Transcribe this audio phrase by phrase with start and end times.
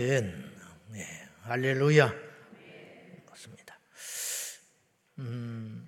[0.00, 1.04] 네,
[1.42, 2.10] 할렐루야.
[3.28, 3.78] 맞습니다.
[5.18, 5.86] 음,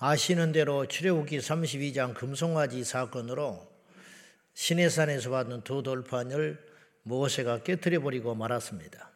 [0.00, 3.72] 아시는 대로 출애굽기 32장 금송아지 사건으로
[4.54, 6.58] 시내산에서 받은 두 돌판을
[7.04, 9.12] 모세가 깨뜨려 버리고 말았습니다.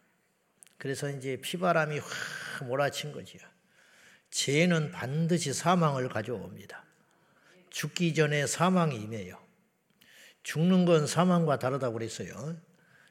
[0.79, 3.43] 그래서 이제 피바람이 확 몰아친 거지요.
[4.31, 6.85] 죄는 반드시 사망을 가져옵니다.
[7.71, 9.41] 죽기 전에 사망이 임해요.
[10.45, 12.57] 죽는 건 사망과 다르다고 그랬어요.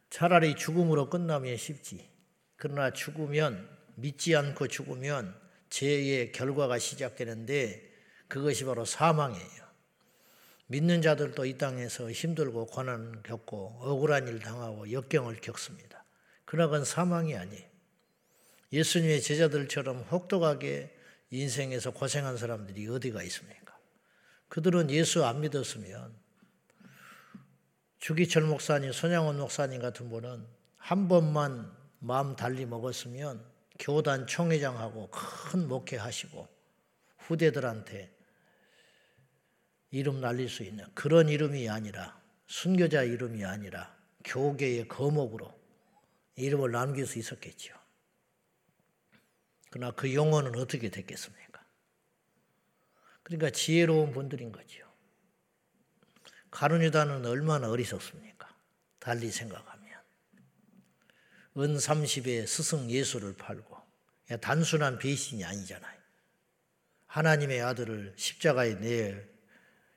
[0.10, 2.10] 차라리 죽음으로 끝나면 쉽지.
[2.56, 5.36] 그러나 죽으면 믿지 않고 죽으면
[5.70, 7.92] 죄의 결과가 시작되는데
[8.28, 9.66] 그것이 바로 사망이에요.
[10.68, 16.04] 믿는 자들도 이 땅에서 힘들고 고난 겪고 억울한 일 당하고 역경을 겪습니다.
[16.46, 17.76] 그러나 그건 사망이 아니에요.
[18.72, 20.96] 예수님의 제자들처럼 혹독하게
[21.30, 23.78] 인생에서 고생한 사람들이 어디가 있습니까?
[24.48, 26.16] 그들은 예수 안 믿었으면
[28.06, 30.46] 주기철 목사님, 손양원 목사님 같은 분은
[30.78, 33.44] 한 번만 마음 달리 먹었으면
[33.80, 36.48] 교단 총회장하고 큰 목회하시고
[37.18, 38.16] 후대들한테
[39.90, 45.52] 이름 날릴 수 있는 그런 이름이 아니라 순교자 이름이 아니라 교계의 거목으로
[46.36, 47.74] 이름을 남길 수 있었겠죠.
[49.72, 51.66] 그러나 그 영혼은 어떻게 됐겠습니까?
[53.24, 54.85] 그러니까 지혜로운 분들인 거죠.
[56.56, 58.48] 가룟유다는 얼마나 어리석습니까?
[59.00, 59.76] 달리 생각하면.
[61.58, 63.78] 은 30에 스승 예수를 팔고
[64.40, 66.00] 단순한 배신이 아니잖아요.
[67.08, 69.22] 하나님의 아들을 십자가에 내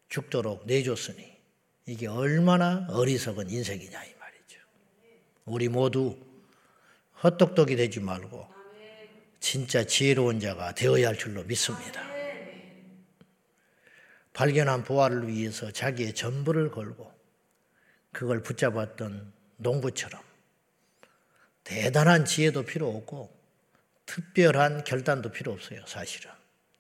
[0.09, 1.39] 죽도록 내줬으니
[1.87, 4.61] 이게 얼마나 어리석은 인생이냐 이 말이죠.
[5.45, 6.19] 우리 모두
[7.23, 8.49] 헛똑똑이 되지 말고
[9.39, 12.18] 진짜 지혜로운 자가 되어야 할 줄로 믿습니다.
[14.39, 17.13] 발견한 보화를 위해서 자기의 전부를 걸고
[18.13, 20.23] 그걸 붙잡았던 농부처럼
[21.65, 23.37] 대단한 지혜도 필요 없고
[24.07, 26.31] 특별한 결단도 필요 없어요, 사실은.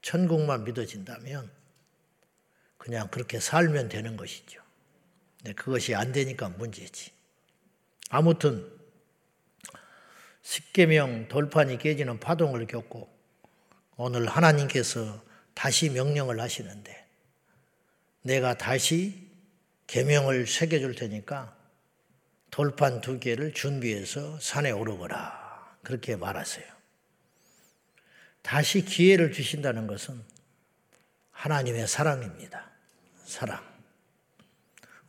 [0.03, 1.51] 천국만 믿어진다면
[2.77, 4.63] 그냥 그렇게 살면 되는 것이죠.
[5.57, 7.11] 그것이 안 되니까 문제지.
[8.08, 8.70] 아무튼
[10.42, 13.13] 십계명 돌판이 깨지는 파동을 겪고
[13.96, 15.20] 오늘 하나님께서
[15.55, 17.08] 다시 명령을 하시는데
[18.28, 19.27] 내가 다시
[19.86, 21.56] 계명을 새겨 줄 테니까
[22.50, 25.78] 돌판 두 개를 준비해서 산에 오르거라.
[25.83, 26.66] 그렇게 말하세요.
[28.42, 30.22] 다시 기회를 주신다는 것은
[31.30, 32.70] 하나님의 사랑입니다.
[33.24, 33.62] 사랑.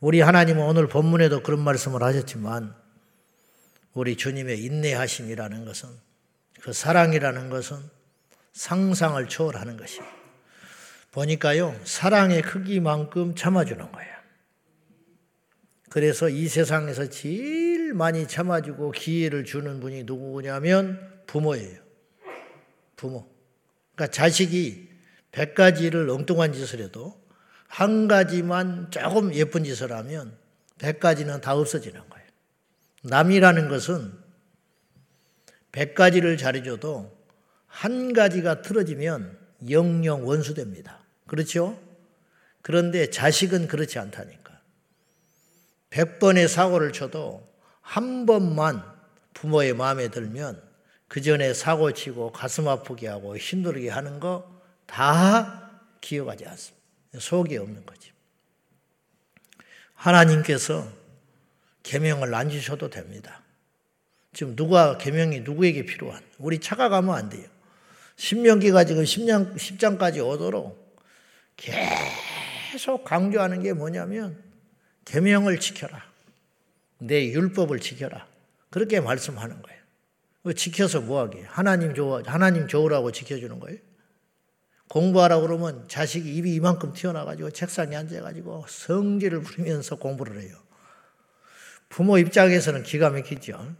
[0.00, 2.74] 우리 하나님은 오늘 본문에도 그런 말씀을 하셨지만
[3.92, 5.90] 우리 주님의 인내하심이라는 것은
[6.60, 7.76] 그 사랑이라는 것은
[8.54, 10.19] 상상을 초월하는 것입니다.
[11.10, 14.10] 보니까요, 사랑의 크기만큼 참아주는 거예요.
[15.88, 21.80] 그래서 이 세상에서 제일 많이 참아주고 기회를 주는 분이 누구냐면 부모예요.
[22.94, 23.28] 부모.
[23.94, 24.88] 그러니까 자식이
[25.32, 27.20] 백 가지를 엉뚱한 짓을 해도
[27.66, 30.36] 한 가지만 조금 예쁜 짓을 하면
[30.78, 32.26] 백 가지는 다 없어지는 거예요.
[33.02, 34.12] 남이라는 것은
[35.72, 37.16] 백 가지를 잘해줘도
[37.66, 39.38] 한 가지가 틀어지면
[39.68, 40.99] 영영 원수됩니다.
[41.30, 41.80] 그렇죠?
[42.60, 44.60] 그런데 자식은 그렇지 않다니까.
[45.90, 47.48] 백 번의 사고를 쳐도
[47.80, 48.82] 한 번만
[49.34, 50.60] 부모의 마음에 들면
[51.06, 54.60] 그 전에 사고 치고 가슴 아프게 하고 힘들게 하는 거
[54.90, 55.70] 다
[56.00, 56.80] 기억하지 않습니다.
[57.16, 58.10] 속이 없는 거지.
[59.94, 60.88] 하나님께서
[61.84, 63.42] 계명을 안 주셔도 됩니다.
[64.32, 66.22] 지금 누가 계명이 누구에게 필요한?
[66.38, 67.46] 우리 착각하면 안 돼요.
[68.16, 70.79] 신명기가 지금 10년, 10장까지 오도록
[71.60, 74.42] 계속 강조하는 게 뭐냐면
[75.04, 76.02] 계명을 지켜라.
[76.98, 78.26] 내 율법을 지켜라.
[78.70, 79.80] 그렇게 말씀하는 거예요.
[80.54, 81.42] 지켜서 뭐하게?
[81.42, 83.78] 하나님 좋아, 하나님 좋으라고 지켜주는 거예요.
[84.88, 90.56] 공부하라고 그러면 자식이 입이 이만큼 튀어나가지고 책상에 앉아가지고 성질을 부리면서 공부를 해요.
[91.88, 93.76] 부모 입장에서는 기가 막히죠.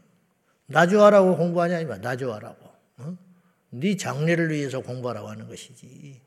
[0.66, 2.70] 나 좋아라고 공부하냐, 이마 나 좋아라고.
[2.98, 3.16] 어?
[3.70, 6.20] 네 장래를 위해서 공부하라고 하는 것이지.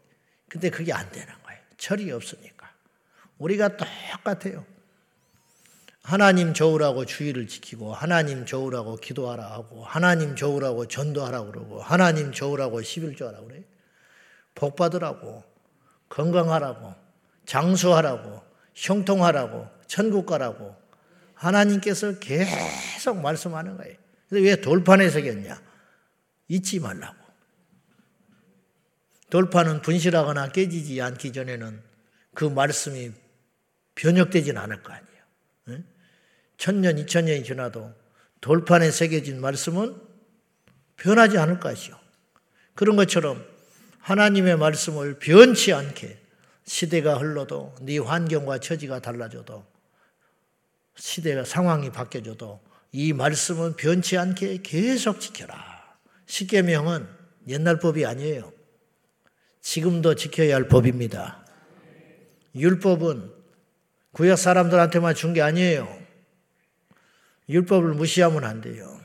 [0.53, 1.59] 근데 그게 안 되는 거예요.
[1.77, 2.71] 철이 없으니까.
[3.39, 4.63] 우리가 똑같아요.
[6.03, 13.25] 하나님 좋으라고 주의를 지키고 하나님 좋으라고 기도하라 하고 하나님 좋으라고 전도하라 그러고 하나님 좋으라고 11조
[13.25, 13.63] 하라 그래.
[14.53, 15.43] 복 받으라고
[16.09, 16.93] 건강하라고
[17.47, 18.43] 장수하라고
[18.75, 20.75] 형통하라고 천국 가라고
[21.33, 23.97] 하나님께서 계속 말씀하는 거예요.
[24.29, 25.59] 근데 왜 돌판에 새겼냐?
[26.47, 27.22] 잊지 말라고.
[29.33, 31.81] 돌판은 분실하거나 깨지지 않기 전에는
[32.35, 33.11] 그 말씀이
[33.95, 35.83] 변혁되진 않을 거 아니에요.
[36.57, 37.91] 천년, 이천 년이 지나도
[38.41, 39.99] 돌판에 새겨진 말씀은
[40.97, 41.97] 변하지 않을 것이요.
[42.75, 43.43] 그런 것처럼
[44.01, 46.19] 하나님의 말씀을 변치 않게
[46.65, 49.65] 시대가 흘러도 네 환경과 처지가 달라져도
[50.95, 55.97] 시대가 상황이 바뀌어져도 이 말씀은 변치 않게 계속 지켜라.
[56.27, 57.07] 십계명은
[57.47, 58.52] 옛날 법이 아니에요.
[59.73, 61.43] 지금도 지켜야 할 법입니다.
[62.53, 63.31] 율법은
[64.11, 65.87] 구약 사람들한테만 준 게 아니에요.
[67.49, 68.99] 율법을 무시하면 안 돼요.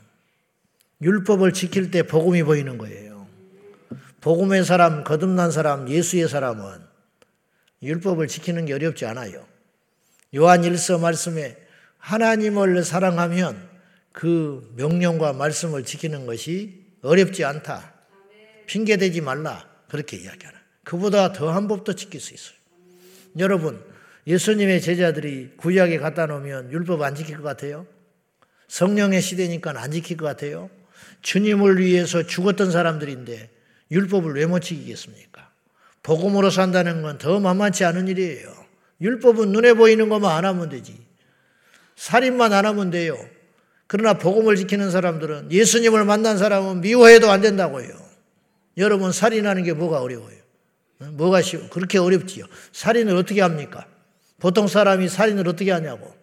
[1.00, 3.26] 율법을 지킬 때 복음이 보이는 거예요.
[4.20, 6.80] 복음의 사람, 거듭난 사람, 예수의 사람은
[7.82, 9.46] 율법을 지키는 게 어렵지 않아요.
[10.34, 11.56] 요한 일서 말씀에
[11.98, 13.68] 하나님을 사랑하면
[14.12, 17.94] 그 명령과 말씀을 지키는 것이 어렵지 않다.
[18.66, 19.67] 핑계대지 말라.
[19.88, 20.58] 그렇게 이야기하는.
[20.84, 22.56] 그보다 더한 법도 지킬 수 있어요.
[23.38, 23.82] 여러분,
[24.26, 27.86] 예수님의 제자들이 구약에 갖다 놓으면 율법 안 지킬 것 같아요?
[28.68, 30.70] 성령의 시대니까 안 지킬 것 같아요?
[31.22, 33.50] 주님을 위해서 죽었던 사람들인데
[33.90, 35.50] 율법을 왜 못 지키겠습니까?
[36.02, 38.54] 복음으로 산다는 건 더 만만치 않은 일이에요.
[39.00, 40.98] 율법은 눈에 보이는 것만 안 하면 되지.
[41.96, 43.18] 살인만 안 하면 돼요.
[43.86, 48.07] 그러나 복음을 지키는 사람들은 예수님을 만난 사람은 미워해도 안 된다고요.
[48.78, 50.38] 여러분 살인하는 게 뭐가 어려워요?
[50.98, 51.68] 뭐가 쉬워?
[51.68, 52.46] 그렇게 어렵지요.
[52.72, 53.86] 살인을 어떻게 합니까?
[54.38, 56.16] 보통 사람이 살인을 어떻게 하냐고.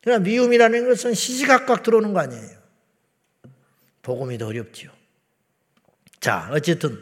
[0.00, 2.62] 그러나 미움이라는 것은 시시각각 들어오는 거 아니에요.
[4.02, 4.90] 복음이 더 어렵지요.
[6.18, 6.98] 자, 어쨌든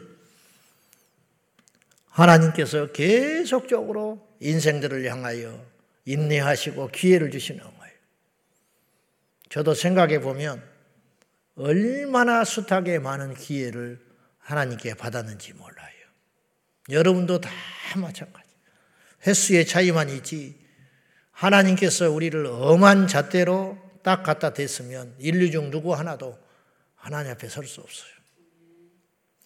[2.09, 5.63] 하나님께서 계속적으로 인생들을 향하여
[6.05, 7.95] 인내하시고 기회를 주시는 거예요.
[9.49, 10.61] 저도 생각해 보면
[11.55, 14.10] 얼마나 숱하게 많은 기회를
[14.41, 15.91] 하나님께 받았는지 몰라요.
[16.89, 17.49] 여러분도 다
[17.95, 18.49] 마찬가지.
[19.25, 20.59] 횟수의 차이만 있지
[21.31, 26.37] 하나님께서 우리를 엄한 잣대로 딱 갖다 댔으면 인류 중 누구 하나도
[26.95, 28.09] 하나님 앞에 설 수 없어요.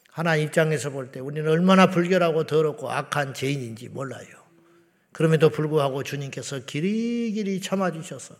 [0.09, 4.27] 하나님 입장에서 볼 때 우리는 얼마나 불결하고 더럽고 악한 죄인인지 몰라요.
[5.11, 8.35] 그럼에도 불구하고 주님께서 길이길이 참아주셔서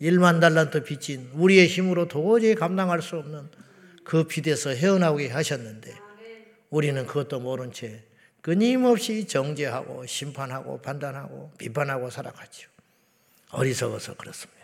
[0.00, 3.48] 1만 달란트 빚진 우리의 힘으로 도저히 감당할 수 없는
[4.04, 5.94] 그 빚에서 헤어나오게 하셨는데
[6.70, 8.02] 우리는 그것도 모른 채
[8.40, 12.68] 끊임없이 정죄하고 심판하고 판단하고 비판하고 살아가죠.
[13.50, 14.60] 어리석어서 그렇습니다.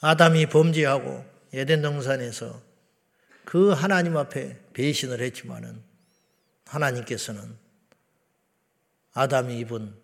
[0.00, 2.62] 아담이 범죄하고 에덴 동산에서
[3.44, 5.82] 그 하나님 앞에 배신을 했지만은
[6.66, 7.56] 하나님께서는
[9.12, 9.94] 아담이 입은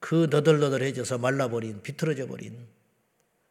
[0.00, 2.66] 그 너덜너덜해져서 말라버린 비틀어져 버린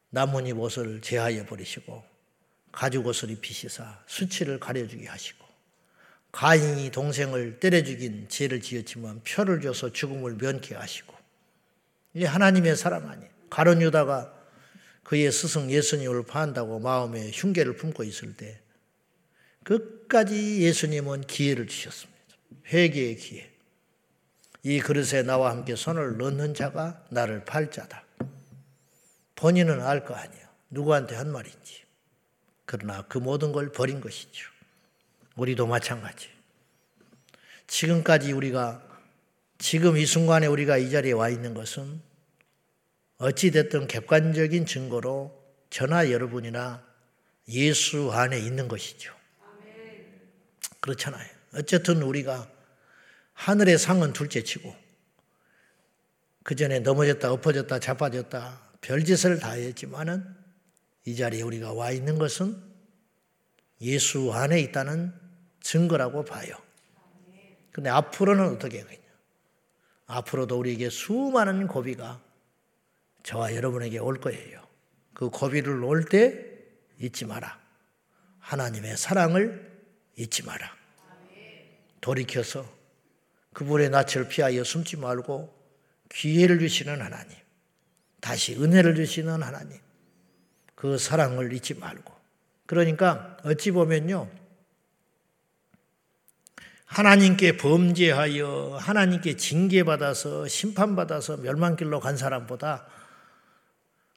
[0.10, 2.15] 나뭇잎 옷을 제하여 버리시고
[2.76, 5.46] 가죽 옷을 입히시사 수치를 가려주게 하시고
[6.34, 11.16] 가인이 동생을 때려 죽인 죄를 지었지만 표를 줘서 죽음을 면케 하시고
[12.14, 13.32] 이 하나님의 사랑 아니에요.
[13.50, 14.34] 가론 유다가
[15.04, 18.60] 그의 스승 예수님을 파한다고 마음에 흉계를 품고 있을 때
[19.64, 22.20] 끝까지 예수님은 기회를 주셨습니다.
[22.68, 23.50] 회개의 기회.
[24.64, 28.04] 이 그릇에 나와 함께 손을 넣는 자가 나를 팔 자다.
[29.36, 30.46] 본인은 알 거 아니에요.
[30.70, 31.85] 누구한테 한 말인지.
[32.66, 34.50] 그러나 그 모든 걸 버린 것이죠.
[35.36, 36.30] 우리도 마찬가지.
[37.68, 38.82] 지금까지 우리가
[39.58, 42.02] 지금 이 순간에 우리가 이 자리에 와 있는 것은
[43.18, 46.84] 어찌됐든 객관적인 증거로 저나 여러분이나
[47.50, 49.14] 예수 안에 있는 것이죠.
[50.80, 51.28] 그렇잖아요.
[51.54, 52.50] 어쨌든 우리가
[53.34, 54.76] 하늘의 상은 둘째 치고
[56.44, 60.45] 그 전에 넘어졌다 엎어졌다 자빠졌다 별짓을 다 했지만은
[61.06, 62.62] 이 자리에 우리가 와 있는 것은
[63.82, 65.14] 예수 안에 있다는
[65.62, 66.56] 증거라고 봐요.
[67.72, 69.04] 근데 앞으로는 어떻게 하겠냐?
[70.08, 72.22] 앞으로도 우리에게 수많은 고비가
[73.24, 74.66] 저와 여러분에게 올 거예요.
[75.14, 76.44] 그 고비를 올 때
[77.00, 77.60] 잊지 마라.
[78.40, 79.72] 하나님의 사랑을
[80.16, 80.76] 잊지 마라.
[82.02, 82.66] 돌이켜서
[83.54, 85.54] 그분의 낯을 피하여 숨지 말고
[86.10, 87.36] 기회를 주시는 하나님,
[88.22, 89.80] 다시 은혜를 주시는 하나님,
[90.86, 92.14] 그 사랑을 잊지 말고.
[92.68, 94.30] 그러니까 어찌 보면요.
[96.86, 102.86] 하나님께 범죄하여 하나님께 징계받아서 심판받아서 멸망길로 간 사람보다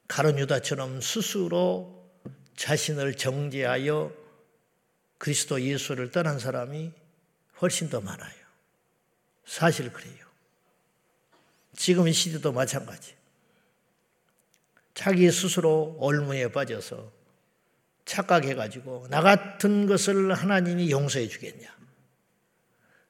[0.07, 2.07] 가론 유다처럼 스스로
[2.55, 4.13] 자신을 정죄하여
[5.17, 6.91] 그리스도 예수를 떠난 사람이
[7.61, 8.35] 훨씬 더 많아요.
[9.43, 10.23] 사실 그래요.
[11.75, 13.18] 지금 이 시대도 마찬가지.
[14.99, 17.09] 자기 스스로 올무에 빠져서
[18.03, 21.73] 착각해가지고 나 같은 것을 하나님이 용서해 주겠냐?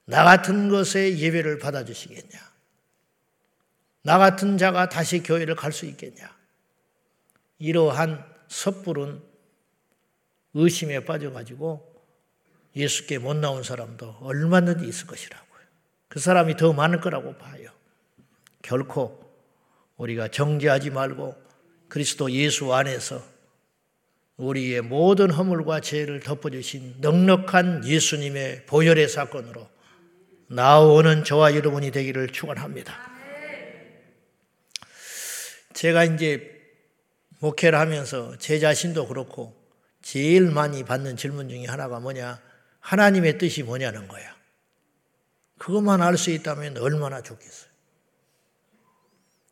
[0.06, 2.40] 나 같은 것에 예배를 받아주시겠냐?
[4.04, 6.32] 나 같은 자가 다시 교회를 갈 수 있겠냐?
[7.58, 9.24] 이러한 섣부른
[10.54, 12.04] 의심에 빠져가지고
[12.76, 15.60] 예수께 못 나온 사람도 얼마든지 있을 것이라고요.
[16.08, 17.72] 그 사람이 더 많을 거라고 봐요.
[18.62, 19.28] 결코
[19.98, 21.49] 우리가 정죄하지 말고
[21.90, 23.22] 그리스도 예수 안에서
[24.38, 29.68] 우리의 모든 허물과 죄를 덮어주신 넉넉한 예수님의 보혈의 사건으로
[30.48, 32.96] 나오는 저와 여러분이 되기를 축원합니다.
[35.74, 36.58] 제가 이제
[37.40, 39.56] 목회를 하면서 제 자신도 그렇고
[40.02, 42.42] 제일 많이 받는 질문 중에 하나가 뭐냐?
[42.80, 44.36] 하나님의 뜻이 뭐냐는 거야.
[45.58, 47.70] 그것만 알 수 있다면 얼마나 좋겠어요.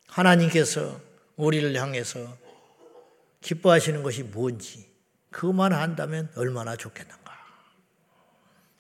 [0.08, 1.07] 하나님께서
[1.38, 2.38] 우리를 향해서
[3.42, 4.86] 기뻐하시는 것이 뭔지
[5.32, 7.32] 그것만 안다면 얼마나 좋겠는가.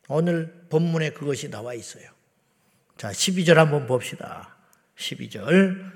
[0.10, 2.10] 오늘 본문에 그것이 나와 있어요.
[2.98, 4.56] 자, 12절 한번 봅시다.
[4.98, 5.92] 12절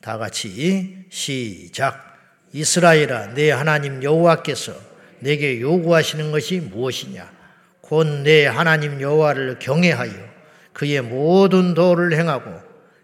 [0.00, 2.06] 다 같이 시작.
[2.52, 4.72] 이스라엘아 내 하나님 여호와께서
[5.20, 7.36] 내게 요구하시는 것이 무엇이냐?
[7.82, 10.12] 곧 내 하나님 여호와를 경외하여
[10.72, 12.60] 그의 모든 도를 행하고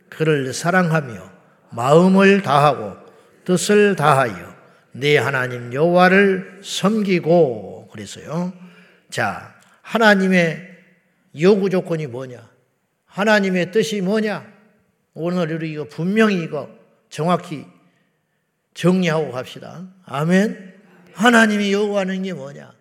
[0.08, 1.33] 그를 사랑하며
[1.74, 2.96] 마음을 다하고
[3.44, 4.54] 뜻을 다하여
[4.92, 8.52] 내 하나님 여호와를 섬기고 그랬어요.
[9.10, 10.74] 자, 하나님의
[11.40, 12.48] 요구 조건이 뭐냐?
[13.06, 14.46] 하나님의 뜻이 뭐냐?
[15.14, 16.68] 오늘 우리 이거 분명히 이거
[17.08, 17.66] 정확히
[18.74, 19.86] 정리하고 갑시다.
[20.04, 20.74] 아멘.
[21.12, 22.72] 하나님이 요구하는 게 뭐냐?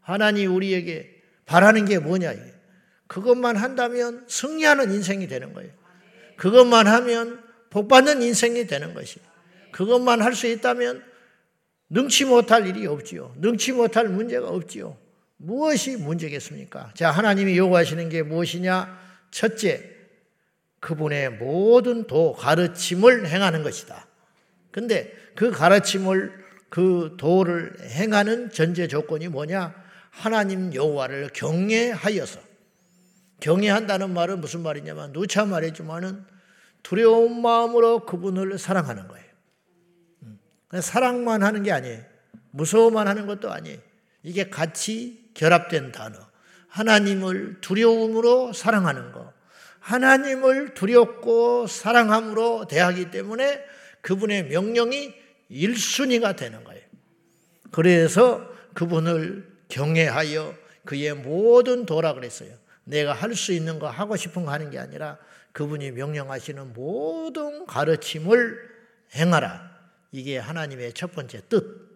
[0.00, 2.32] 하나님 우리에게 바라는 게 뭐냐?
[3.06, 5.72] 그것만 한다면 승리하는 인생이 되는 거예요.
[6.36, 9.20] 그것만 하면 복받는 인생이 되는 것이.
[9.72, 11.02] 그것만 할 수 있다면
[11.88, 13.34] 능치 못할 일이 없지요.
[13.38, 14.96] 능치 못할 문제가 없지요.
[15.36, 16.92] 무엇이 문제겠습니까?
[16.94, 18.98] 자, 하나님이 요구하시는 게 무엇이냐?
[19.30, 19.90] 첫째,
[20.80, 24.06] 그분의 모든 도 가르침을 행하는 것이다.
[24.70, 26.32] 근데 그 가르침을
[26.68, 29.74] 그 도를 행하는 전제 조건이 뭐냐?
[30.10, 32.40] 하나님 여호와를 경외하여서
[33.40, 36.24] 경외한다는 말은 무슨 말이냐면 누차 말했지만은
[36.82, 39.26] 두려운 마음으로 그분을 사랑하는 거예요.
[40.22, 40.38] 음.
[40.80, 42.02] 사랑만 하는 게 아니에요.
[42.50, 43.78] 무서워만 하는 것도 아니에요.
[44.22, 46.18] 이게 같이 결합된 단어.
[46.68, 49.32] 하나님을 두려움으로 사랑하는 거.
[49.80, 53.64] 하나님을 두렵고 사랑함으로 대하기 때문에
[54.02, 55.14] 그분의 명령이
[55.50, 56.82] 1순위가 되는 거예요.
[57.70, 62.54] 그래서 그분을 경외하여 그의 모든 도라 그랬어요.
[62.84, 65.18] 내가 할 수 있는 거 하고 싶은 거 하는 게 아니라
[65.52, 68.70] 그분이 명령하시는 모든 가르침을
[69.14, 69.70] 행하라.
[70.12, 71.90] 이게 하나님의 첫 번째 뜻.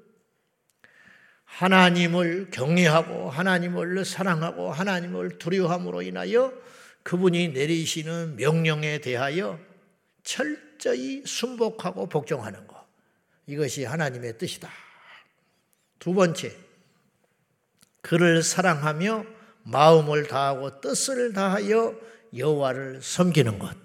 [1.44, 6.52] 하나님을 경외하고 하나님을 사랑하고 하나님을 두려워함으로 인하여
[7.04, 9.60] 그분이 내리시는 명령에 대하여
[10.24, 12.84] 철저히 순복하고 복종하는 것.
[13.46, 14.70] 이것이 하나님의 뜻이다.
[15.98, 16.56] 두 번째,
[18.00, 19.24] 그를 사랑하며
[19.62, 21.94] 마음을 다하고 뜻을 다하여
[22.36, 23.76] 여호와를 섬기는 것.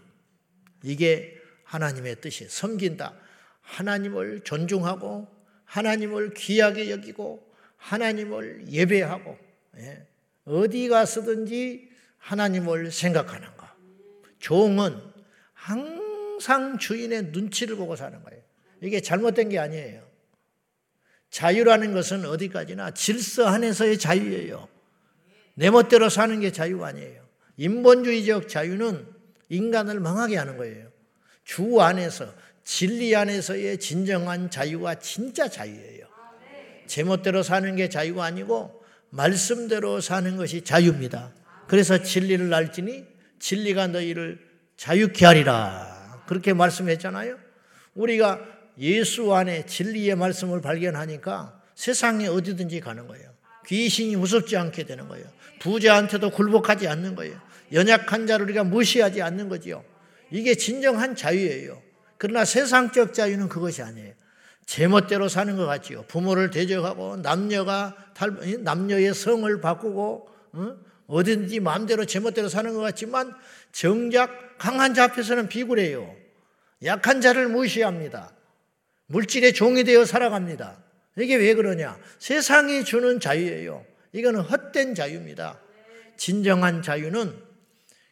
[0.84, 3.14] 이게 하나님의 뜻이 섬긴다.
[3.62, 5.28] 하나님을 존중하고
[5.66, 9.38] 하나님을 귀하게 여기고 하나님을 예배하고
[9.78, 10.08] 예.
[10.46, 13.68] 어디 가서든지 하나님을 생각하는 것.
[14.40, 15.00] 종은
[15.54, 18.42] 항상 주인의 눈치를 보고 사는 거예요.
[18.82, 20.08] 이게 잘못된 게 아니에요.
[21.30, 24.68] 자유라는 것은 어디까지나 질서 안에서의 자유예요.
[25.54, 27.29] 내 멋대로 사는 게 자유가 아니에요.
[27.60, 29.06] 인본주의적 자유는
[29.50, 30.88] 인간을 망하게 하는 거예요.
[31.44, 36.08] 주 안에서, 진리 안에서의 진정한 자유가 진짜 자유예요.
[36.88, 41.34] 제멋대로 사는 게 자유가 아니고 말씀대로 사는 것이 자유입니다.
[41.68, 43.06] 그래서 진리를 알지니
[43.40, 44.40] 진리가 너희를
[44.78, 46.24] 자유케 하리라.
[46.28, 47.38] 그렇게 말씀했잖아요.
[47.94, 48.40] 우리가
[48.80, 53.30] 예수 안에 진리의 말씀을 발견하니까 세상에 어디든지 가는 거예요.
[53.68, 55.26] 귀신이 무섭지 않게 되는 거예요.
[55.60, 57.49] 부자한테도 굴복하지 않는 거예요.
[57.74, 59.84] 연약한 자를 우리가 무시하지 않는 거지요.
[60.32, 61.82] 이게 진정한 자유예요.
[62.18, 64.14] 그러나 세상적 자유는 그것이 아니에요.
[64.66, 66.04] 제멋대로 사는 것 같지요.
[66.08, 67.96] 부모를 대적하고 남녀가
[68.60, 70.30] 남녀의 성을 바꾸고
[71.08, 73.34] 어딘지 마음대로 제멋대로 사는 것 같지만
[73.72, 76.16] 정작 강한 자 앞에서는 비굴해요.
[76.84, 78.32] 약한 자를 무시합니다.
[79.08, 80.84] 물질의 종이 되어 살아갑니다.
[81.18, 81.98] 이게 왜 그러냐?
[82.20, 83.84] 세상이 주는 자유예요.
[84.14, 85.60] 이거는 헛된 자유입니다.
[86.16, 87.49] 진정한 자유는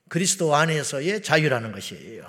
[0.10, 2.26] 그리스도 안에서의 자유라는 것이에요.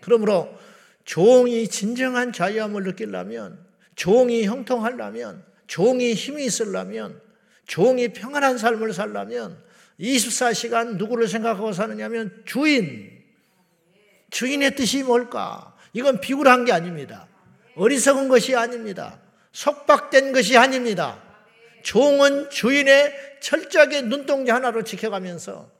[0.00, 0.56] 그러므로
[1.04, 3.58] 종이 진정한 자유함을 느끼려면,
[3.94, 7.20] 종이 형통하려면, 종이 힘이 있으려면,
[7.66, 9.58] 종이 평안한 삶을 살려면
[10.00, 13.10] 24시간 누구를 생각하고 사느냐면 주인.
[14.30, 15.74] 주인의 뜻이 뭘까?
[15.92, 17.26] 이건 비굴한 게 아닙니다.
[17.76, 19.20] 어리석은 것이 아닙니다.
[19.52, 21.22] 속박된 것이 아닙니다.
[21.82, 25.70] 종은 주인의 철저하게 눈동자 하나로 지켜가면서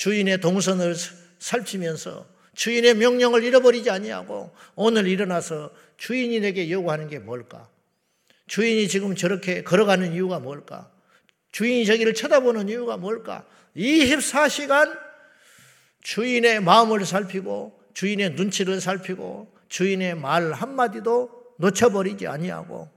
[0.00, 0.94] 주인의 동선을
[1.38, 7.68] 살피면서 주인의 명령을 잃어버리지 아니하고 오늘 일어나서 주인이 내게 요구하는 게 뭘까?
[8.46, 10.90] 주인이 지금 저렇게 걸어가는 이유가 뭘까?
[11.52, 13.44] 주인이 저기를 쳐다보는 이유가 뭘까?
[13.76, 14.98] 24시간
[16.00, 22.88] 주인의 마음을 살피고 주인의 눈치를 살피고 주인의 말 한마디도 놓쳐버리지 아니하고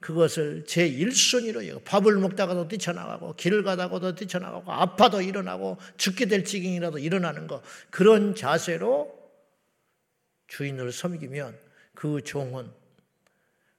[0.00, 6.98] 그것을 제 1순위로 여고 밥을 먹다가도 뛰쳐나가고 길을 가다가도 뛰쳐나가고 아파도 일어나고 죽게 될 지경이라도
[6.98, 9.14] 일어나는 거 그런 자세로
[10.48, 11.56] 주인을 섬기면
[11.94, 12.70] 그 종은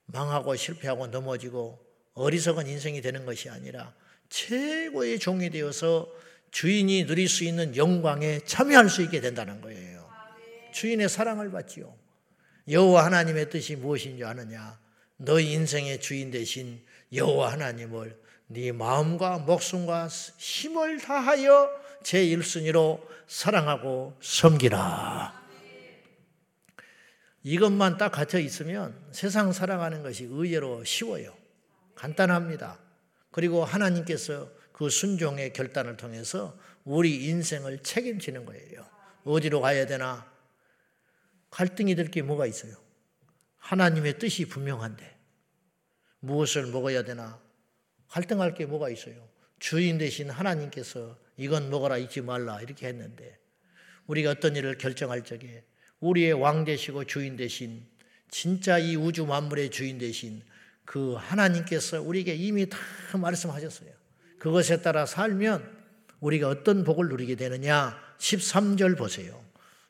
[0.06, 3.92] 망하고 실패하고 넘어지고 어리석은 인생이 되는 것이 아니라
[4.28, 6.08] 최고의 종이 되어서
[6.52, 10.08] 주인이 누릴 수 있는 영광에 참여할 수 있게 된다는 거예요.
[10.72, 11.94] 주인의 사랑을 받지요.
[12.68, 14.78] 여호와 하나님의 뜻이 무엇인지 아느냐?
[15.24, 21.70] 너희 인생의 주인 대신 여호와 하나님을 네 마음과 목숨과 힘을 다하여
[22.02, 25.40] 제 1순위로 사랑하고 섬기라.
[27.44, 31.34] 이것만 딱 갇혀 있으면 세상 살아가는 것이 의외로 쉬워요.
[31.94, 32.78] 간단합니다.
[33.30, 38.84] 그리고 하나님께서 그 순종의 결단을 통해서 우리 인생을 책임지는 거예요.
[39.24, 40.30] 어디로 가야 되나?
[41.50, 42.74] 갈등이 될 게 뭐가 있어요?
[43.62, 45.18] 하나님의 뜻이 분명한데
[46.20, 47.40] 무엇을 먹어야 되나?
[48.08, 49.28] 갈등할 게 뭐가 있어요?
[49.58, 53.38] 주인 대신 하나님께서 이건 먹어라 잊지 말라 이렇게 했는데
[54.06, 55.64] 우리가 어떤 일을 결정할 적에
[56.00, 57.86] 우리의 왕 되시고 주인 대신
[58.28, 60.42] 진짜 이 우주 만물의 주인 대신
[60.84, 62.78] 그 하나님께서 우리에게 이미 다
[63.16, 63.90] 말씀하셨어요.
[64.38, 65.82] 그것에 따라 살면
[66.18, 67.96] 우리가 어떤 복을 누리게 되느냐?
[68.18, 69.42] 13절 보세요.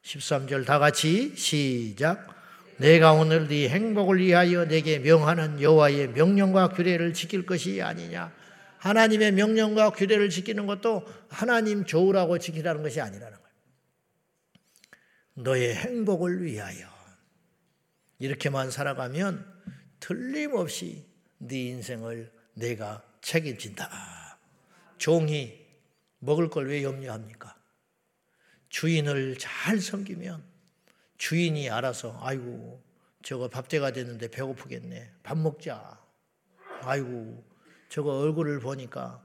[0.03, 2.42] 13절 다 같이 시작.
[2.79, 8.33] 내가 오늘 네 행복을 위하여 내게 명하는 여호와의 명령과 규례를 지킬 것이 아니냐?
[8.79, 13.53] 하나님의 명령과 규례를 지키는 것도 하나님 좋으라고 지키라는 것이 아니라는 거예요.
[15.35, 16.89] 너의 행복을 위하여
[18.19, 19.47] 이렇게만 살아가면
[20.01, 21.07] 틀림없이
[21.39, 24.39] 네 인생을 내가 책임진다.
[24.99, 25.61] 종이
[26.19, 27.57] 먹을 걸 왜 염려합니까?
[28.69, 30.43] 주인을 잘 섬기면
[31.23, 32.83] 주인이 알아서 아이고
[33.23, 35.13] 저거 밥때가 됐는데 배고프겠네.
[35.23, 36.01] 밥 먹자.
[36.81, 37.45] 아이고
[37.89, 39.25] 저거 얼굴을 보니까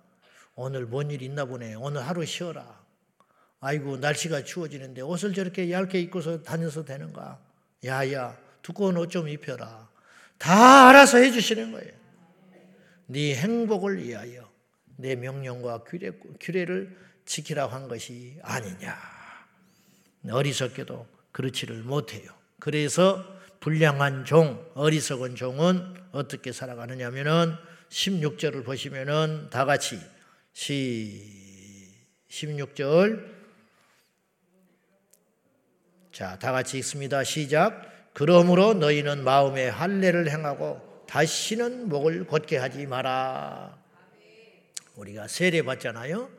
[0.54, 1.74] 오늘 뭔 일 있나 보네.
[1.74, 2.86] 오늘 하루 쉬어라.
[3.62, 7.42] 아이고 날씨가 추워지는데 옷을 저렇게 얇게 입고서 다녀서 되는가?
[7.84, 9.90] 야야 두꺼운 옷 좀 입혀라.
[10.38, 11.94] 다 알아서 해주시는 거예요.
[13.08, 14.48] 네 행복을 위하여
[14.98, 18.96] 내 명령과 규례, 규례를 지키라고 한 것이 아니냐.
[20.30, 22.32] 어리석게도 그렇지를 못해요.
[22.60, 23.24] 그래서
[23.60, 27.54] 불량한 종, 어리석은 종은 어떻게 살아가느냐면은
[27.90, 30.00] 16절을 보시면은 다 같이
[30.54, 31.94] 시
[32.28, 33.38] 16절
[36.12, 37.24] 자, 다 같이 읽습니다.
[37.24, 37.84] 시작.
[38.14, 43.78] 그러므로 너희는 마음에 할례를 행하고 다시는 목을 곧게 하지 마라.
[44.96, 46.32] 우리가 세례 받잖아요.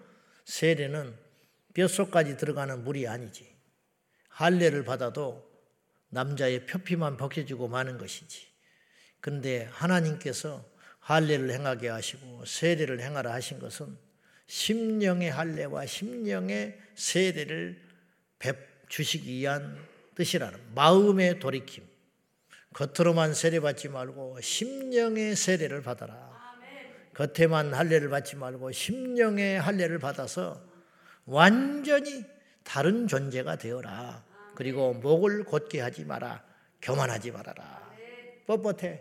[0.45, 1.15] 세례는
[1.75, 3.58] 뼛속까지 들어가는 물이 아니지.
[4.39, 5.45] 할례를 받아도
[6.11, 8.47] 남자의 표피만 벗겨지고 마는 것이지.
[9.21, 10.65] 그런데 하나님께서
[11.01, 13.99] 할례를 행하게 하시고 세례를 행하라 하신 것은
[14.47, 17.83] 심령의 할례와 심령의 세례를
[18.89, 19.77] 주시기 위한
[20.15, 21.85] 뜻이라는 마음의 돌이킴.
[22.75, 26.39] 겉으로만 세례받지 말고 심령의 세례를 받아라.
[27.15, 30.65] 겉에만 할례를 받지 말고 심령의 할례를 받아서
[31.25, 32.25] 완전히
[32.63, 34.28] 다른 존재가 되어라.
[34.59, 36.43] 그리고 목을 곧게 하지 마라.
[36.83, 37.95] 교만하지 말아라.
[38.49, 39.01] 뻣뻣해.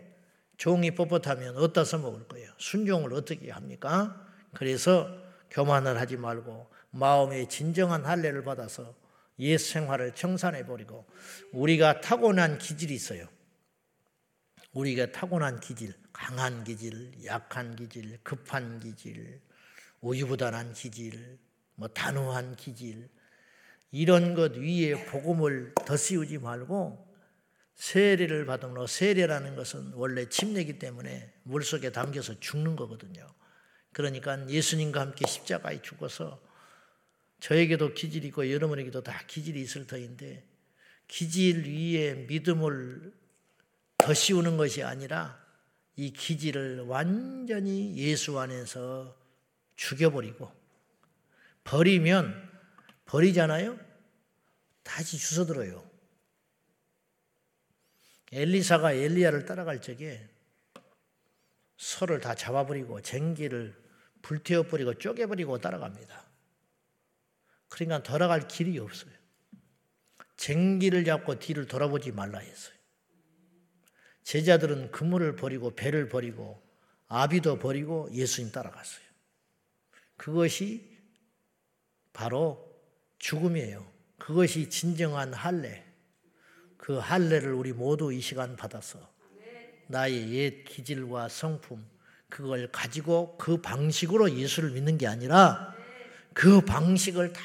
[0.56, 2.52] 종이 뻣뻣하면 어디서 먹을 거예요?
[2.58, 4.24] 순종을 어떻게 합니까?
[4.54, 5.08] 그래서
[5.50, 8.94] 교만을 하지 말고 마음의 진정한 할례를 받아서
[9.40, 11.08] 옛 생활을 청산해 버리고
[11.50, 13.26] 우리가 타고난 기질이 있어요.
[14.74, 19.40] 우리가 타고난 기질, 강한 기질, 약한 기질, 급한 기질,
[20.02, 21.36] 우유부단한 기질,
[21.74, 23.08] 뭐 단호한 기질
[23.90, 27.06] 이런 것 위에 복음을 더 씌우지 말고
[27.74, 33.26] 세례를 받으므로 세례라는 것은 원래 침례기 때문에 물속에 담겨서 죽는 거거든요.
[33.92, 36.42] 그러니까 예수님과 함께 십자가에 죽어서
[37.40, 40.44] 저에게도 기질이 있고 여러분에게도 다 기질이 있을 터인데
[41.06, 43.12] 기질 위에 믿음을
[43.96, 45.40] 더 씌우는 것이 아니라
[45.96, 49.16] 이 기질을 완전히 예수 안에서
[49.76, 50.52] 죽여버리고
[51.64, 52.47] 버리면
[53.08, 53.78] 버리잖아요.
[54.82, 55.88] 다시 주워들어요.
[58.30, 60.28] 엘리사가 엘리야를 따라갈 적에
[61.78, 63.74] 소를 다 잡아버리고 쟁기를
[64.20, 66.28] 불태워버리고 쪼개버리고 따라갑니다.
[67.68, 69.12] 그러니까 돌아갈 길이 없어요.
[70.36, 72.76] 쟁기를 잡고 뒤를 돌아보지 말라 했어요.
[74.22, 76.62] 제자들은 그물을 버리고 배를 버리고
[77.06, 79.06] 아비도 버리고 예수님 따라갔어요.
[80.16, 80.98] 그것이
[82.12, 82.67] 바로
[83.18, 83.84] 죽음이에요.
[84.18, 85.84] 그것이 진정한 할례.
[86.76, 88.98] 그 할례를 우리 모두 이 시간 받아서
[89.88, 91.84] 나의 옛 기질과 성품
[92.28, 95.74] 그걸 가지고 그 방식으로 예수를 믿는 게 아니라
[96.32, 97.40] 그 방식을 다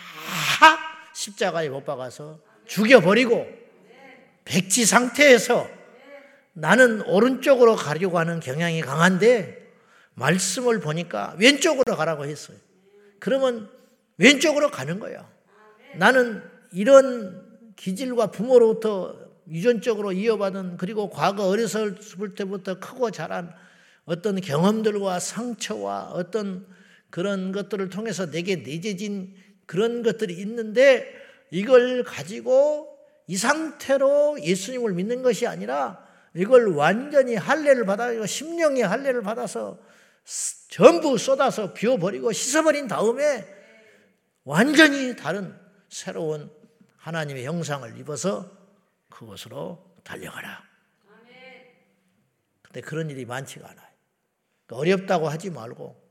[1.13, 3.47] 십자가에 못 박아서 죽여버리고
[4.45, 5.69] 백지 상태에서
[6.53, 9.71] 나는 오른쪽으로 가려고 하는 경향이 강한데
[10.13, 12.57] 말씀을 보니까 왼쪽으로 가라고 했어요.
[13.19, 13.69] 그러면
[14.17, 15.32] 왼쪽으로 가는 거예요.
[15.97, 19.17] 나는 이런 기질과 부모로부터
[19.49, 21.95] 유전적으로 이어받은 그리고 과거 어렸을
[22.35, 23.53] 때부터 크고 자란
[24.05, 26.65] 어떤 경험들과 상처와 어떤
[27.09, 31.07] 그런 것들을 통해서 내게 내재진 그런 것들이 있는데
[31.51, 36.03] 이걸 가지고 이 상태로 예수님을 믿는 것이 아니라
[36.35, 39.77] 이걸 완전히 할례를 받아 심령의 할례를 받아서
[40.69, 43.45] 전부 쏟아서 비워버리고 씻어버린 다음에
[44.43, 45.53] 완전히 다른
[45.93, 46.51] 새로운
[46.97, 48.49] 하나님의 형상을 입어서
[49.11, 50.63] 그것으로 달려가라.
[52.63, 53.87] 근데 그런 일이 많지가 않아요.
[54.65, 56.01] 그러니까 어렵다고 하지 말고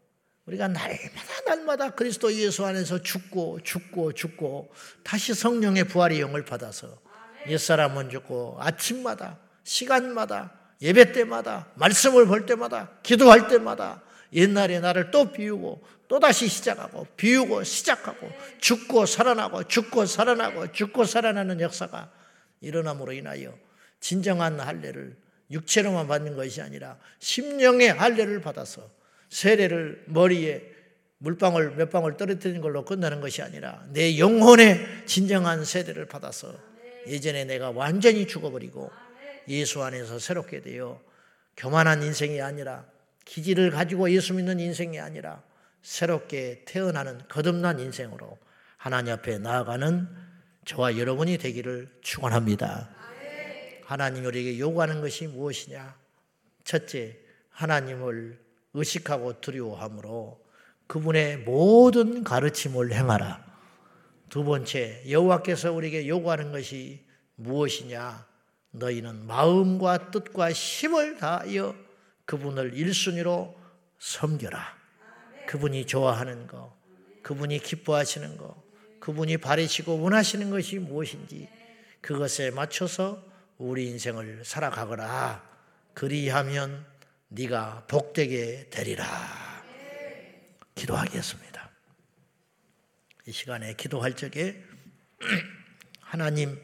[0.46, 7.00] 우리가 날마다 날마다 그리스도 예수 안에서 죽고 죽고 죽고 다시 성령의 부활의 영을 받아서
[7.48, 15.82] 옛사람은 죽고 아침마다 시간마다 예배 때마다 말씀을 볼 때마다 기도할 때마다 옛날의 나를 또 비우고
[16.12, 22.12] 또 다시 시작하고 비우고 시작하고 죽고 살아나고 죽고 살아나고 죽고 살아나는 역사가
[22.60, 23.56] 일어남으로 인하여
[23.98, 25.16] 진정한 할례를
[25.50, 28.90] 육체로만 받는 것이 아니라 심령의 할례를 받아서
[29.30, 30.62] 세례를 머리에
[31.16, 36.54] 물방울 몇 방울 떨어뜨리는 걸로 끝나는 것이 아니라 내 영혼의 진정한 세례를 받아서
[37.06, 38.90] 예전에 내가 완전히 죽어버리고
[39.48, 41.00] 예수 안에서 새롭게 되어
[41.56, 42.84] 교만한 인생이 아니라
[43.24, 45.42] 기질을 가지고 예수 믿는 인생이 아니라
[45.82, 48.38] 새롭게 태어나는 거듭난 인생으로
[48.76, 50.08] 하나님 앞에 나아가는
[50.64, 52.88] 저와 여러분이 되기를 축원합니다.
[53.84, 55.96] 하나님 우리에게 요구하는 것이 무엇이냐?
[56.64, 57.18] 첫째,
[57.50, 58.40] 하나님을
[58.74, 60.42] 의식하고 두려워함으로
[60.86, 63.44] 그분의 모든 가르침을 행하라.
[64.28, 68.26] 두 번째, 여호와께서 우리에게 요구하는 것이 무엇이냐?
[68.70, 71.74] 너희는 마음과 뜻과 힘을 다하여
[72.24, 73.54] 그분을 일순위로
[73.98, 74.81] 섬겨라.
[75.52, 76.74] 그분이 좋아하는 거,
[77.20, 78.64] 그분이 기뻐하시는 거,
[79.00, 81.46] 그분이 바르시고 원하시는 것이 무엇인지
[82.00, 83.22] 그것에 맞춰서
[83.58, 85.46] 우리 인생을 살아가거라.
[85.92, 86.86] 그리하면
[87.28, 89.04] 네가 복되게 되리라.
[90.74, 91.70] 기도하겠습니다.
[93.26, 94.64] 이 시간에 기도할 적에
[96.00, 96.58] 하나님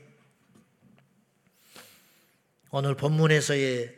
[2.70, 3.94] 오늘 본문에서의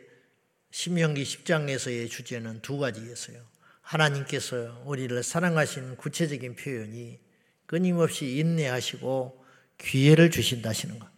[0.71, 3.50] 신명기 10장에서의 주제는 두 가지였어요.
[3.91, 7.19] 하나님께서 우리를 사랑하신 구체적인 표현이
[7.65, 9.43] 끊임없이 인내하시고
[9.77, 11.09] 기회를 주신다시는 것.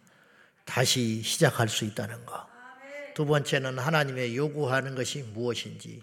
[0.64, 2.46] 다시 시작할 수 있다는 것.
[3.14, 6.02] 두 번째는 하나님의 요구하는 것이 무엇인지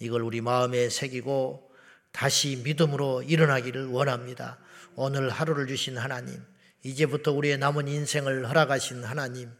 [0.00, 1.70] 이걸 우리 마음에 새기고
[2.10, 4.58] 다시 믿음으로 일어나기를 원합니다.
[4.96, 6.42] 오늘 하루를 주신 하나님,
[6.82, 9.50] 이제부터 우리의 남은 인생을 허락하신 하나님,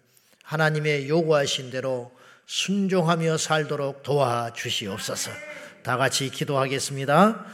[0.43, 2.13] 하나님의 요구하신 대로
[2.47, 5.31] 순종하며 살도록 도와주시옵소서.
[5.89, 7.47] 다 같이 기도하겠습니다.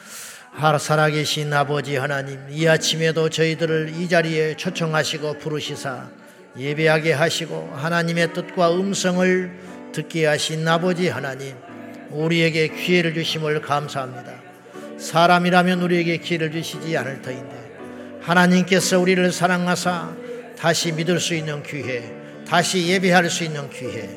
[0.81, 6.09] 살아계신 아버지 하나님, 이 아침에도 저희들을 이 자리에 초청하시고 부르시사
[6.59, 9.53] 예배하게 하시고 하나님의 뜻과 음성을
[9.93, 11.55] 듣게 하신 아버지 하나님,
[12.11, 14.33] 우리에게 기회를 주심을 감사합니다.
[14.99, 20.13] 사람이라면 우리에게 기회를 주시지 않을 터인데, 하나님께서 우리를 사랑하사
[20.59, 22.13] 다시 믿을 수 있는 기회,
[22.49, 24.11] 다시 예배할 수 있는 기회,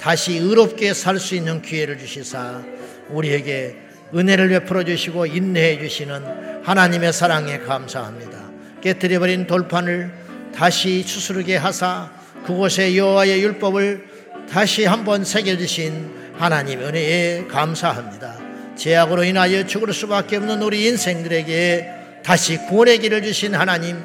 [0.00, 2.62] 다시 의롭게 살 수 있는 기회를 주시사
[3.10, 3.76] 우리에게
[4.14, 8.38] 은혜를 베풀어 주시고 인내해 주시는 하나님의 사랑에 감사합니다.
[8.80, 10.12] 깨뜨려버린 돌판을
[10.54, 12.10] 다시 추스르게 하사
[12.44, 14.04] 그곳에 여호와의 율법을
[14.50, 18.38] 다시 한번 새겨 주신 하나님 은혜에 감사합니다.
[18.76, 21.90] 죄악으로 인하여 죽을 수밖에 없는 우리 인생들에게
[22.22, 23.96] 다시 구원의 길을 주신 하나님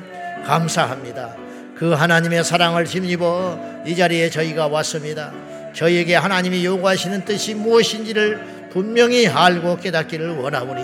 [0.45, 1.35] 감사합니다.
[1.75, 5.33] 그 하나님의 사랑을 힘입어 이 자리에 저희가 왔습니다.
[5.73, 10.83] 저희에게 하나님이 요구하시는 뜻이 무엇인지를 분명히 알고 깨닫기를 원하오니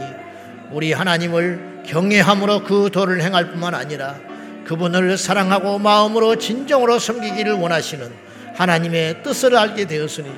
[0.72, 4.16] 우리 하나님을 경외함으로 그 도를 행할 뿐만 아니라
[4.66, 8.12] 그분을 사랑하고 마음으로 진정으로 섬기기를 원하시는
[8.56, 10.30] 하나님의 뜻을 알게 되었으니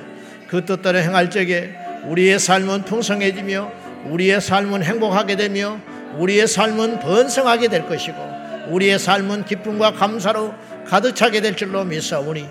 [0.48, 3.72] 그 뜻대로 행할 적에 우리의 삶은 풍성해지며
[4.06, 5.80] 우리의 삶은 행복하게 되며
[6.16, 8.16] 우리의 삶은 번성하게 될 것이고
[8.68, 10.54] 우리의 삶은 기쁨과 감사로
[10.86, 12.46] 가득 차게 될 줄로 믿사오니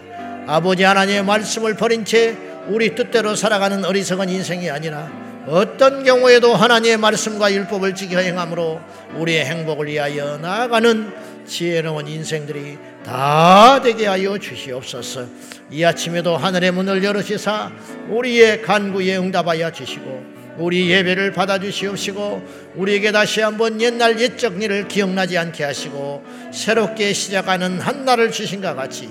[0.48, 2.36] 아버지 하나님의 말씀을 버린 채
[2.68, 5.10] 우리 뜻대로 살아가는 어리석은 인생이 아니라
[5.48, 8.82] 어떤 경우에도 하나님의 말씀과 율법을 지켜 행함으로
[9.16, 11.14] 우리의 행복을 위하여 나아가는
[11.46, 15.26] 지혜로운 인생들이 다 되게 하여 주시옵소서.
[15.72, 17.72] 이 아침에도 하늘의 문을 열으시사
[18.10, 25.38] 우리의 간구에 응답하여 주시고 우리 예배를 받아 주시옵시고 우리에게 다시 한번 옛날 옛적 일을 기억나지
[25.38, 29.08] 않게 하시고 새롭게 시작하는 한 날을 주신 것 같이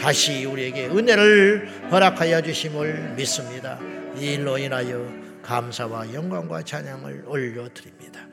[0.00, 3.78] 다시 우리에게 은혜를 허락하여 주심을 믿습니다.
[4.16, 5.06] 이 일로 인하여
[5.42, 8.26] 감사와 영광과 찬양을 올려드립니다.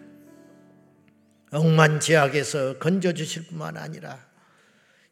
[1.51, 4.17] 억만제약에서 건져주실 뿐만 아니라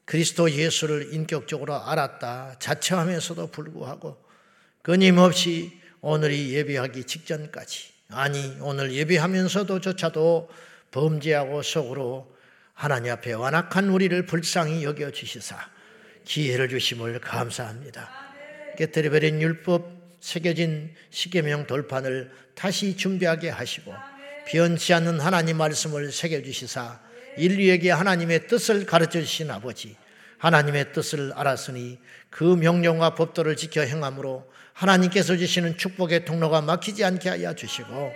[0.06, 4.18] 그리스도 예수를 인격적으로 알았다 자처하면서도 불구하고
[4.82, 10.50] 끊임없이 오늘이 예배하기 직전까지 아니 오늘 예배하면서도 조차도
[10.92, 12.34] 범죄하고 속으로
[12.74, 15.75] 하나님 앞에 완악한 우리를 불쌍히 여겨 주시사
[16.26, 18.10] 기회를 주심을 감사합니다.
[18.78, 23.94] 깨뜨려 버린 율법 새겨진 십계명 돌판을 다시 준비하게 하시고
[24.48, 27.00] 변치 않는 하나님 말씀을 새겨 주시사
[27.38, 29.96] 인류에게 하나님의 뜻을 가르쳐 주신 아버지
[30.38, 37.54] 하나님의 뜻을 알았으니 그 명령과 법도를 지켜 행함으로 하나님께서 주시는 축복의 통로가 막히지 않게 하여
[37.56, 38.14] 주시고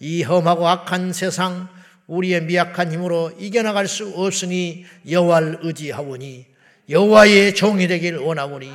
[0.00, 1.68] 이 험하고 악한 세상
[2.06, 6.55] 우리의 미약한 힘으로 이겨나갈 수 없으니 여호와를 의지하오니
[6.88, 8.70] 여호와의 종이 되길 원하오니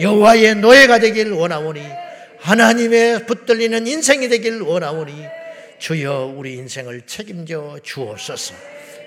[0.00, 1.82] 여호와의 노예가 되길 원하오니
[2.40, 5.26] 하나님의 붙들리는 인생이 되길 원하오니
[5.78, 8.54] 주여 우리 인생을 책임져 주옵소서.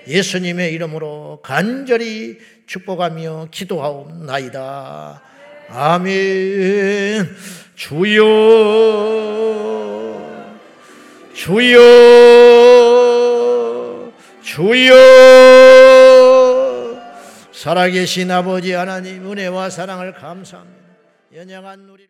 [0.08, 5.22] 예수님의 이름으로 간절히 축복하며 기도하옵나이다.
[5.68, 7.36] 아멘.
[7.74, 8.24] 주여,
[11.34, 11.82] 주여,
[14.42, 16.05] 주여.
[17.56, 20.78] 살아계신 아버지 하나님 은혜와 사랑을 감사합니다.
[21.34, 22.04] 연약한 우리